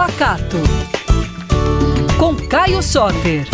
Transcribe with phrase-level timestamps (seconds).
[0.00, 0.56] Pacato.
[2.18, 3.46] Com Caio Soter.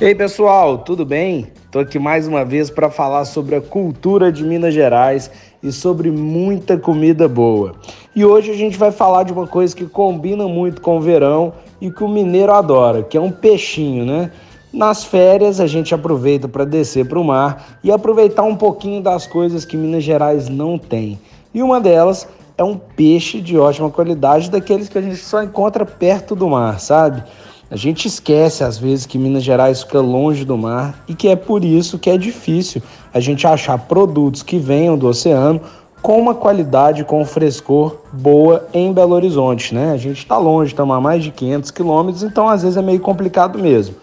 [0.00, 1.52] Ei pessoal, tudo bem?
[1.64, 5.30] Estou aqui mais uma vez para falar sobre a cultura de Minas Gerais
[5.62, 7.76] e sobre muita comida boa.
[8.12, 11.52] E hoje a gente vai falar de uma coisa que combina muito com o verão
[11.80, 14.32] e que o mineiro adora, que é um peixinho, né?
[14.72, 19.26] Nas férias a gente aproveita para descer para o mar e aproveitar um pouquinho das
[19.26, 21.20] coisas que Minas Gerais não tem.
[21.52, 22.26] E uma delas
[22.56, 26.80] é um peixe de ótima qualidade, daqueles que a gente só encontra perto do mar,
[26.80, 27.22] sabe?
[27.70, 31.36] A gente esquece às vezes que Minas Gerais fica longe do mar e que é
[31.36, 35.60] por isso que é difícil a gente achar produtos que venham do oceano
[36.00, 39.92] com uma qualidade, com um frescor boa em Belo Horizonte, né?
[39.92, 43.00] A gente está longe, estamos a mais de 500 quilômetros, então às vezes é meio
[43.00, 43.94] complicado mesmo.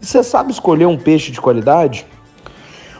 [0.00, 2.06] Você sabe escolher um peixe de qualidade?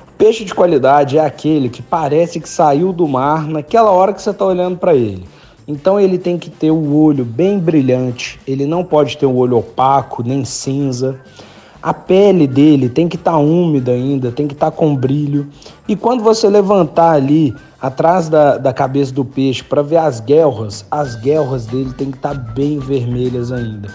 [0.09, 4.23] O peixe de qualidade é aquele que parece que saiu do mar naquela hora que
[4.23, 5.27] você está olhando para ele.
[5.69, 9.59] Então ele tem que ter o olho bem brilhante, ele não pode ter um olho
[9.59, 11.21] opaco nem cinza.
[11.83, 15.49] A pele dele tem que estar tá úmida ainda, tem que estar tá com brilho.
[15.87, 20.85] E quando você levantar ali atrás da, da cabeça do peixe para ver as guelras,
[20.91, 23.89] as guelras dele tem que estar tá bem vermelhas ainda.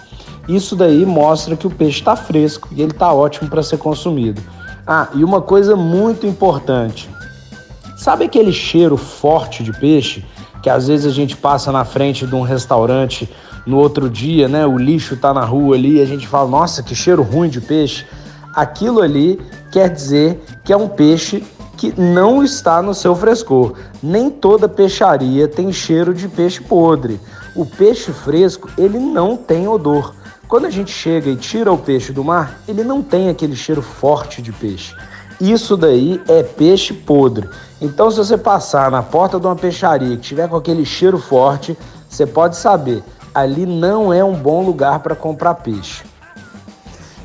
[0.48, 4.42] Isso daí mostra que o peixe está fresco e ele está ótimo para ser consumido.
[4.86, 7.08] Ah, e uma coisa muito importante:
[7.96, 10.24] sabe aquele cheiro forte de peixe?
[10.62, 13.28] que às vezes a gente passa na frente de um restaurante
[13.66, 14.64] no outro dia, né?
[14.64, 17.60] O lixo tá na rua ali e a gente fala, nossa, que cheiro ruim de
[17.60, 18.06] peixe.
[18.54, 19.40] Aquilo ali
[19.72, 21.44] quer dizer que é um peixe
[21.76, 23.74] que não está no seu frescor.
[24.00, 27.20] Nem toda peixaria tem cheiro de peixe podre.
[27.56, 30.14] O peixe fresco, ele não tem odor.
[30.52, 33.80] Quando a gente chega e tira o peixe do mar, ele não tem aquele cheiro
[33.80, 34.94] forte de peixe.
[35.40, 37.48] Isso daí é peixe podre.
[37.80, 41.74] Então, se você passar na porta de uma peixaria que tiver com aquele cheiro forte,
[42.06, 43.02] você pode saber,
[43.34, 46.04] ali não é um bom lugar para comprar peixe.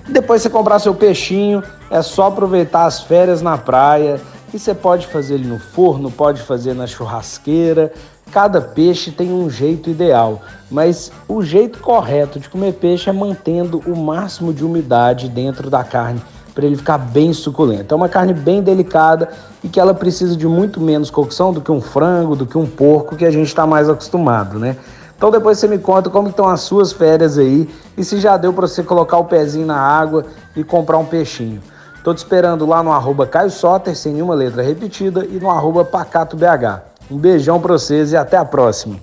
[0.07, 4.21] Depois você comprar seu peixinho, é só aproveitar as férias na praia.
[4.53, 7.91] E você pode fazer ele no forno, pode fazer na churrasqueira.
[8.31, 13.81] Cada peixe tem um jeito ideal, mas o jeito correto de comer peixe é mantendo
[13.85, 16.21] o máximo de umidade dentro da carne
[16.53, 17.93] para ele ficar bem suculento.
[17.93, 19.29] É uma carne bem delicada
[19.63, 22.65] e que ela precisa de muito menos cocção do que um frango, do que um
[22.65, 24.75] porco, que a gente está mais acostumado, né?
[25.15, 28.53] Então depois você me conta como estão as suas férias aí e se já deu
[28.53, 30.25] para você colocar o pezinho na água
[30.55, 31.61] e comprar um peixinho.
[32.07, 35.83] Tô te esperando lá no arroba Caio Soter, sem nenhuma letra repetida, e no arroba
[35.83, 36.81] PacatoBH.
[37.11, 38.95] Um beijão para vocês e até a próxima.